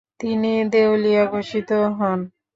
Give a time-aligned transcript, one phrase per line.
[0.19, 2.19] তিনি দেউলিয়া ঘোষিত হন।